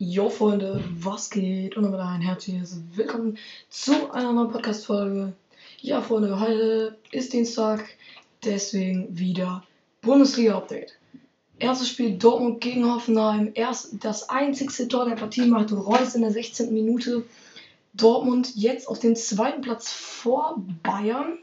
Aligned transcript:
Jo 0.00 0.30
Freunde, 0.30 0.84
was 1.00 1.28
geht? 1.28 1.76
Und 1.76 1.82
damit 1.82 1.98
ein 1.98 2.20
herzliches 2.20 2.78
Willkommen 2.94 3.36
zu 3.68 4.12
einer 4.12 4.32
neuen 4.32 4.52
Podcast-Folge. 4.52 5.32
Ja 5.80 6.00
Freunde, 6.00 6.38
heute 6.38 6.96
ist 7.10 7.32
Dienstag, 7.32 7.84
deswegen 8.44 9.18
wieder 9.18 9.64
Bundesliga-Update. 10.02 10.96
Erstes 11.58 11.88
Spiel 11.88 12.16
Dortmund 12.16 12.60
gegen 12.60 12.88
Hoffenheim. 12.88 13.50
Erst 13.54 14.04
das 14.04 14.28
einzigste 14.28 14.86
Tor 14.86 15.06
der 15.06 15.16
Partie 15.16 15.46
macht 15.46 15.72
Reus 15.72 16.14
in 16.14 16.22
der 16.22 16.30
16. 16.30 16.72
Minute. 16.72 17.24
Dortmund 17.92 18.54
jetzt 18.54 18.86
auf 18.86 19.00
dem 19.00 19.16
zweiten 19.16 19.62
Platz 19.62 19.92
vor 19.92 20.62
Bayern. 20.84 21.38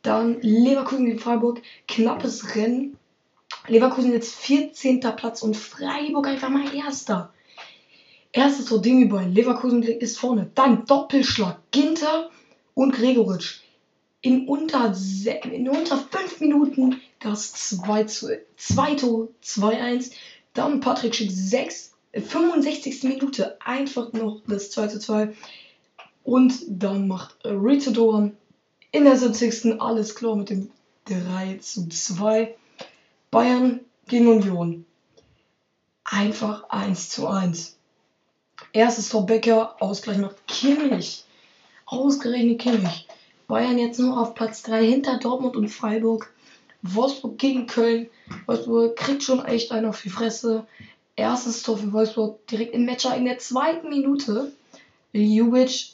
Dann 0.00 0.40
Leverkusen 0.40 1.04
gegen 1.04 1.18
Freiburg. 1.18 1.60
Knappes 1.86 2.54
Rennen. 2.56 2.96
Leverkusen 3.66 4.10
jetzt 4.10 4.34
14. 4.36 5.00
Platz 5.00 5.42
und 5.42 5.54
Freiburg 5.54 6.26
einfach 6.28 6.48
mal 6.48 6.74
Erster. 6.74 7.30
Erstes 8.34 8.64
Tor 8.64 8.80
Demi 8.80 9.04
bei 9.04 9.26
Leverkusen 9.26 9.82
ist 9.82 10.18
vorne. 10.18 10.50
Dann 10.54 10.86
Doppelschlag 10.86 11.58
Ginter 11.70 12.30
und 12.72 12.94
Gregoritsch. 12.94 13.60
In 14.22 14.48
unter, 14.48 14.94
in 15.44 15.68
unter 15.68 15.98
5 15.98 16.40
Minuten 16.40 17.00
das 17.20 17.52
2 17.52 18.04
zu 18.04 18.28
2 18.56 18.94
Tor 18.94 19.28
2-1. 19.44 20.12
Dann 20.54 20.80
Patrick 20.80 21.14
Schick 21.14 21.30
6, 21.30 21.92
65. 22.14 23.02
Minute 23.04 23.60
einfach 23.60 24.14
noch 24.14 24.40
das 24.46 24.70
2 24.70 24.86
zu 24.86 24.98
2. 24.98 25.34
Und 26.24 26.54
dann 26.68 27.08
macht 27.08 27.36
Rita 27.44 27.90
Dorn 27.90 28.34
in 28.92 29.04
der 29.04 29.16
70. 29.16 29.78
alles 29.78 30.14
klar 30.14 30.36
mit 30.36 30.48
dem 30.48 30.70
3 31.04 31.58
zu 31.58 31.86
2. 31.86 32.54
Bayern 33.30 33.80
gegen 34.06 34.28
Union. 34.28 34.86
Einfach 36.04 36.70
1 36.70 37.10
zu 37.10 37.26
1. 37.26 37.76
Erstes 38.74 39.10
Tor 39.10 39.26
Becker, 39.26 39.76
Ausgleich 39.80 40.16
macht 40.16 40.46
Kimmich. 40.46 41.24
Ausgerechnet 41.84 42.58
Kimmich. 42.58 43.06
Bayern 43.46 43.78
jetzt 43.78 44.00
nur 44.00 44.18
auf 44.18 44.34
Platz 44.34 44.62
3 44.62 44.86
hinter 44.86 45.18
Dortmund 45.18 45.56
und 45.56 45.68
Freiburg. 45.68 46.32
Wolfsburg 46.80 47.36
gegen 47.36 47.66
Köln. 47.66 48.08
Wolfsburg 48.46 48.96
kriegt 48.96 49.22
schon 49.24 49.44
echt 49.44 49.72
einen 49.72 49.86
auf 49.86 50.00
die 50.00 50.08
Fresse. 50.08 50.66
Erstes 51.16 51.62
Tor 51.62 51.76
für 51.76 51.92
Wolfsburg 51.92 52.46
direkt 52.46 52.74
im 52.74 52.86
Matcher 52.86 53.14
in 53.14 53.26
der 53.26 53.38
zweiten 53.38 53.90
Minute. 53.90 54.52
Ljubic 55.12 55.90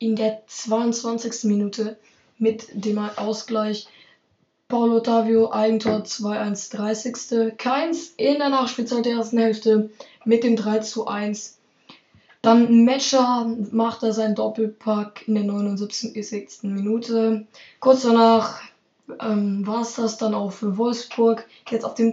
in 0.00 0.16
der 0.16 0.42
22. 0.48 1.44
Minute 1.44 1.96
mit 2.38 2.66
dem 2.72 2.98
Ausgleich. 2.98 3.86
Paulo 4.66 4.96
Ottavio, 4.96 5.52
Eigentor 5.52 6.00
2-1, 6.00 6.72
30. 6.74 7.56
Keins 7.56 8.14
in 8.16 8.38
der 8.38 8.48
Nachspielzeit 8.48 9.04
der 9.04 9.12
ersten 9.12 9.38
Hälfte 9.38 9.90
mit 10.24 10.42
dem 10.42 10.56
3 10.56 10.80
zu 10.80 11.06
1. 11.06 11.55
Dann 12.46 12.84
Matcher 12.84 13.44
macht 13.72 14.04
er 14.04 14.12
seinen 14.12 14.36
Doppelpack 14.36 15.26
in 15.26 15.34
der 15.34 15.42
79. 15.42 16.62
Minute. 16.62 17.44
Kurz 17.80 18.02
danach 18.02 18.60
ähm, 19.18 19.66
war 19.66 19.80
es 19.80 19.96
das 19.96 20.16
dann 20.16 20.32
auch 20.32 20.52
für 20.52 20.78
Wolfsburg, 20.78 21.44
die 21.68 21.74
jetzt 21.74 21.84
auf 21.84 21.94
dem 21.94 22.12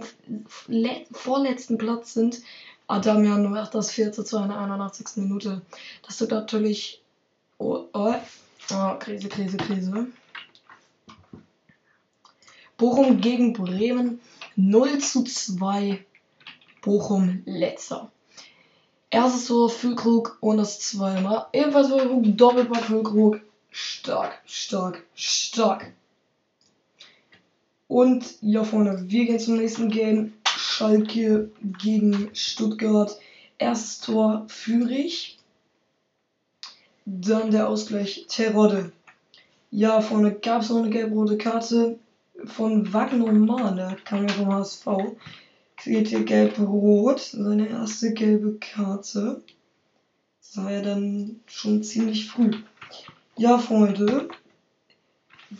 vorletzten 1.12 1.78
Platz 1.78 2.14
sind. 2.14 2.42
Adamian 2.88 3.48
macht 3.48 3.76
das 3.76 3.92
4 3.92 4.10
zu 4.10 4.24
2 4.24 4.42
in 4.42 4.48
der 4.48 4.58
81. 4.58 5.22
Minute. 5.22 5.62
Das 6.04 6.16
tut 6.16 6.32
natürlich. 6.32 7.00
Oh, 7.58 7.84
oh, 7.92 8.14
oh, 8.72 8.94
Krise, 8.98 9.28
Krise, 9.28 9.56
Krise. 9.56 10.08
Bochum 12.76 13.20
gegen 13.20 13.52
Bremen 13.52 14.20
0 14.56 14.98
zu 14.98 15.22
2. 15.22 16.04
Bochum 16.82 17.42
letzter. 17.46 18.10
Erstes 19.14 19.46
Tor 19.46 19.70
Füllkrug 19.70 20.38
und 20.40 20.56
das 20.56 20.80
zweimal. 20.80 21.46
Ebenfalls 21.52 21.86
Füllkrug, 21.86 22.36
Doppelpack 22.36 22.82
Füllkrug. 22.82 23.40
Stark, 23.70 24.40
stark, 24.44 25.04
stark. 25.14 25.92
Und 27.86 28.24
ja, 28.40 28.64
Freunde, 28.64 29.04
wir 29.06 29.24
gehen 29.24 29.38
zum 29.38 29.56
nächsten 29.56 29.88
Game. 29.88 30.32
Schalke 30.48 31.52
gegen 31.80 32.30
Stuttgart. 32.34 33.16
Erstes 33.58 34.00
Tor 34.00 34.46
Fürich. 34.48 35.38
Dann 37.04 37.52
der 37.52 37.68
Ausgleich 37.68 38.26
Terodde. 38.28 38.90
Ja, 39.70 40.00
Freunde, 40.00 40.32
gab 40.32 40.62
es 40.62 40.70
noch 40.70 40.78
eine 40.78 40.90
gelb-rote 40.90 41.38
Karte 41.38 42.00
von 42.46 42.92
Wagner 42.92 43.30
Mann, 43.30 43.76
der 43.76 43.96
kam 44.04 44.26
ja 44.26 44.34
vom 44.34 44.52
HSV 44.52 44.86
kriegt 45.84 46.08
hier 46.08 46.24
gelb-rot, 46.24 47.20
seine 47.20 47.68
erste 47.68 48.14
gelbe 48.14 48.54
Karte. 48.58 49.42
Das 50.40 50.56
war 50.56 50.72
ja 50.72 50.80
dann 50.80 51.40
schon 51.44 51.82
ziemlich 51.82 52.26
früh. 52.30 52.52
Ja, 53.36 53.58
Freunde. 53.58 54.28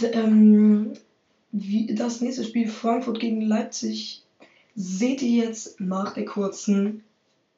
Ähm, 0.01 0.95
wie 1.53 1.95
das 1.95 2.23
nächste 2.23 2.45
Spiel 2.45 2.69
Frankfurt 2.69 3.21
gegen 3.21 3.43
Leipzig 3.43 4.23
seht 4.75 5.21
ihr 5.21 5.45
jetzt 5.45 5.79
nach 5.79 6.15
der 6.15 6.25
kurzen 6.25 7.05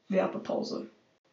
Werbepause. 0.09 0.89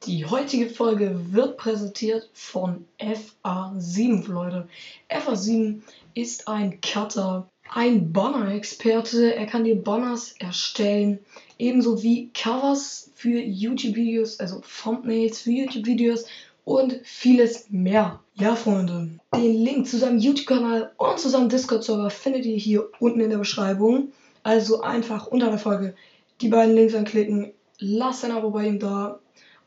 Die 0.06 0.26
heutige 0.26 0.70
Folge 0.70 1.34
wird 1.34 1.58
präsentiert 1.58 2.30
von 2.34 2.86
FA7, 3.00 4.28
Leute. 4.30 4.68
FA7 5.10 5.82
ist 6.14 6.48
ein 6.48 6.80
Cutter, 6.82 7.50
ein 7.74 8.14
Banner-Experte. 8.14 9.36
Er 9.36 9.48
kann 9.48 9.64
dir 9.64 9.76
Banners 9.76 10.36
erstellen, 10.40 11.20
ebenso 11.58 12.04
wie 12.04 12.30
Covers 12.34 13.10
für 13.16 13.40
YouTube-Videos, 13.40 14.40
also 14.40 14.62
Thumbnails 14.62 15.42
für 15.42 15.52
YouTube-Videos 15.52 16.26
und 16.66 17.00
vieles 17.04 17.66
mehr. 17.70 18.20
Ja, 18.36 18.56
Freunde, 18.56 19.20
den 19.36 19.64
Link 19.64 19.88
zu 19.88 19.98
seinem 19.98 20.20
YouTube-Kanal 20.20 20.92
und 20.98 21.20
zu 21.20 21.30
seinem 21.30 21.50
Discord-Server 21.50 22.10
findet 22.10 22.46
ihr 22.46 22.58
hier 22.58 22.90
unten 23.00 23.22
in 23.22 23.30
der 23.30 23.38
Beschreibung. 23.38 24.12
Also 24.44 24.82
einfach 24.82 25.28
unter 25.28 25.50
der 25.50 25.60
Folge 25.60 25.96
die 26.42 26.50
beiden 26.50 26.76
Links 26.76 26.96
anklicken, 26.96 27.54
lasst 27.80 28.26
ein 28.26 28.32
Abo 28.32 28.52
bei 28.52 28.68
ihm 28.68 28.80
da 28.80 29.20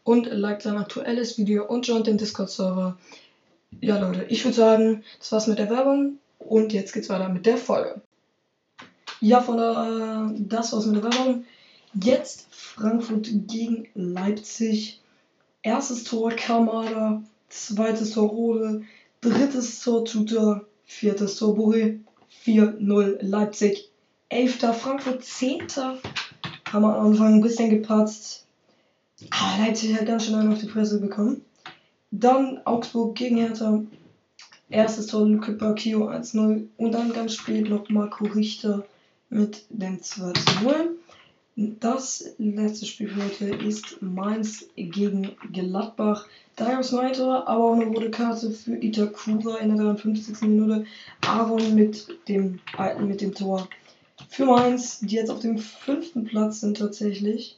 und 0.04 0.26
liked 0.26 0.62
sein 0.62 0.76
aktuelles 0.76 1.38
Video 1.38 1.64
und 1.66 1.86
joint 1.86 2.06
den 2.06 2.18
Discord-Server. 2.18 2.96
Ja, 3.80 3.98
Leute, 3.98 4.26
ich 4.28 4.44
würde 4.44 4.56
sagen, 4.56 5.04
das 5.18 5.32
war's 5.32 5.46
mit 5.48 5.58
der 5.58 5.70
Werbung. 5.70 6.18
Und 6.46 6.72
jetzt 6.72 6.92
geht's 6.92 7.08
weiter 7.08 7.28
mit 7.28 7.46
der 7.46 7.56
Folge. 7.56 8.00
Ja, 9.20 9.40
von 9.40 9.56
der, 9.56 10.30
äh, 10.30 10.40
das 10.40 10.72
war's 10.72 10.86
mit 10.86 10.96
der 10.96 11.04
Werbung. 11.04 11.44
Jetzt 11.94 12.46
Frankfurt 12.50 13.28
gegen 13.46 13.88
Leipzig. 13.94 15.00
Erstes 15.62 16.04
Tor 16.04 16.30
Kamada, 16.30 17.22
zweites 17.48 18.12
Tor 18.12 18.28
Rode, 18.28 18.82
drittes 19.20 19.80
Tor 19.80 20.04
Tuta, 20.04 20.62
viertes 20.84 21.36
Tor 21.36 21.56
Boré, 21.56 21.98
4-0 22.44 23.18
Leipzig. 23.20 23.90
Elfter 24.28 24.74
Frankfurt, 24.74 25.24
zehnter. 25.24 25.98
Haben 26.70 26.82
wir 26.82 26.94
am 26.94 27.06
Anfang 27.06 27.34
ein 27.34 27.40
bisschen 27.40 27.70
gepatzt. 27.70 28.46
Ah, 29.30 29.56
Leipzig 29.58 29.94
hat 29.94 30.06
ganz 30.06 30.26
schön 30.26 30.34
einen 30.34 30.52
auf 30.52 30.60
die 30.60 30.68
Fresse 30.68 31.00
bekommen. 31.00 31.42
Dann 32.10 32.60
Augsburg 32.64 33.16
gegen 33.16 33.38
Hertha, 33.38 33.82
Erstes 34.68 35.06
Tor 35.06 35.26
Luke 35.26 35.52
Bacchio 35.52 36.08
1-0 36.08 36.66
und 36.76 36.92
dann 36.92 37.12
ganz 37.12 37.34
spät 37.34 37.68
noch 37.68 37.88
Marco 37.88 38.24
Richter 38.26 38.84
mit 39.30 39.64
dem 39.70 40.00
2-0. 40.00 40.34
Das 41.54 42.34
letzte 42.38 42.84
Spiel 42.84 43.08
für 43.08 43.24
heute 43.24 43.46
ist 43.64 44.02
Mainz 44.02 44.66
gegen 44.74 45.36
Gladbach. 45.52 46.26
Darius 46.56 46.92
Neiter, 46.92 47.46
aber 47.46 47.64
auch 47.64 47.74
eine 47.74 47.86
rote 47.86 48.10
Karte 48.10 48.50
für 48.50 48.76
Itakura 48.76 49.58
in 49.58 49.68
der 49.74 49.94
53. 49.94 50.40
Minute. 50.42 50.84
Aaron 51.20 51.74
mit 51.74 52.08
dem 52.28 52.58
alten 52.76 53.06
mit 53.06 53.20
dem 53.20 53.34
Tor 53.34 53.68
für 54.28 54.46
Mainz, 54.46 55.00
die 55.00 55.14
jetzt 55.14 55.30
auf 55.30 55.40
dem 55.40 55.58
fünften 55.58 56.24
Platz 56.24 56.60
sind 56.60 56.76
tatsächlich. 56.76 57.56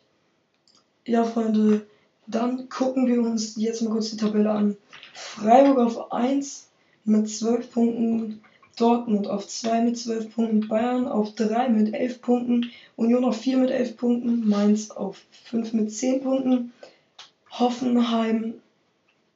Ja, 1.06 1.24
Freunde, 1.24 1.86
dann 2.26 2.68
gucken 2.68 3.06
wir 3.06 3.22
uns 3.22 3.56
jetzt 3.56 3.80
mal 3.82 3.90
kurz 3.90 4.10
die 4.10 4.16
Tabelle 4.16 4.50
an. 4.50 4.76
Freiburg 5.14 5.78
auf 5.78 6.12
1, 6.12 6.67
mit 7.08 7.28
12 7.28 7.72
Punkten, 7.72 8.40
Dortmund 8.76 9.26
auf 9.26 9.48
2 9.48 9.82
mit 9.82 9.98
12 9.98 10.34
Punkten, 10.34 10.68
Bayern 10.68 11.08
auf 11.08 11.34
3 11.34 11.68
mit 11.70 11.94
11 11.94 12.22
Punkten, 12.22 12.70
Union 12.96 13.24
auf 13.24 13.38
4 13.40 13.58
mit 13.58 13.70
11 13.70 13.96
Punkten, 13.96 14.48
Mainz 14.48 14.90
auf 14.90 15.20
5 15.44 15.72
mit 15.72 15.92
10 15.92 16.22
Punkten, 16.22 16.72
Hoffenheim 17.50 18.54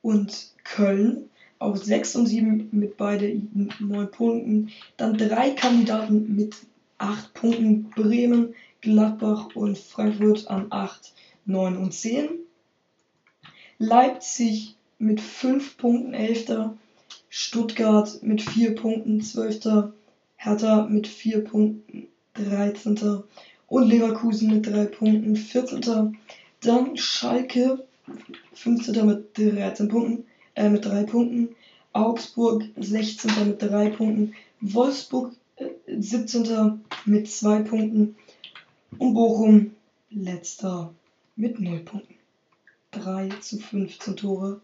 und 0.03 0.53
Köln 0.65 1.29
auf 1.59 1.83
6 1.83 2.17
und 2.17 2.27
7 2.27 2.69
mit 2.73 2.97
beide 2.97 3.41
9 3.79 4.11
Punkten. 4.11 4.71
Dann 4.97 5.17
drei 5.17 5.51
Kandidaten 5.51 6.35
mit 6.35 6.55
8 6.99 7.35
Punkten, 7.35 7.91
Bremen, 7.91 8.55
Gladbach 8.81 9.49
und 9.55 9.79
Frankfurt 9.79 10.49
an 10.49 10.67
8, 10.71 11.13
9 11.47 11.77
und 11.77 11.93
10. 11.93 12.29
Leipzig 13.79 14.77
mit 14.99 15.21
5 15.21 15.77
Punkten 15.77 16.15
11. 16.15 16.71
Stuttgart 17.34 18.23
mit 18.23 18.43
4 18.43 18.75
Punkten 18.75 19.23
12. 19.23 19.94
Hertha 20.37 20.87
mit 20.87 21.06
4 21.06 21.43
Punkten 21.43 22.08
13. 22.34 23.23
Und 23.69 23.88
Leverkusen 23.88 24.52
mit 24.52 24.67
3 24.67 24.84
Punkten 24.84 25.34
14. 25.34 26.19
Dann 26.61 26.96
Schalke 26.99 27.87
15. 28.52 29.06
mit 29.06 29.38
13 29.38 29.88
Punkten, 29.88 30.26
äh, 30.55 30.69
mit 30.69 30.84
3 30.84 31.05
Punkten. 31.05 31.56
Augsburg 31.94 32.64
16. 32.76 33.49
mit 33.49 33.62
3 33.62 33.88
Punkten. 33.88 34.35
Wolfsburg 34.61 35.32
äh, 35.56 35.70
17. 35.87 36.82
mit 37.06 37.31
2 37.31 37.62
Punkten. 37.62 38.14
Und 38.99 39.14
Bochum 39.14 39.70
letzter 40.11 40.93
mit 41.37 41.58
0 41.58 41.78
Punkten. 41.78 42.14
3 42.90 43.31
zu 43.40 43.58
15 43.58 44.17
Tore. 44.17 44.61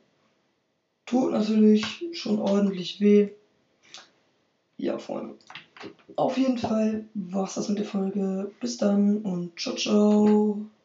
Tut 1.09 1.33
natürlich 1.33 2.05
schon 2.13 2.39
ordentlich 2.39 3.01
weh. 3.01 3.31
Ja, 4.77 4.99
Freunde. 4.99 5.37
Auf 6.17 6.37
jeden 6.37 6.59
Fall 6.59 7.07
war's 7.15 7.55
das 7.55 7.69
mit 7.69 7.79
der 7.79 7.87
Folge. 7.87 8.53
Bis 8.61 8.77
dann 8.77 9.19
und 9.19 9.59
ciao, 9.59 9.75
ciao. 9.75 10.69